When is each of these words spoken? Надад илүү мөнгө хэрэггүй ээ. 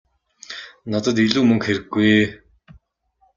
Надад 0.91 1.17
илүү 1.25 1.43
мөнгө 1.49 1.65
хэрэггүй 1.67 2.05
ээ. 2.17 2.27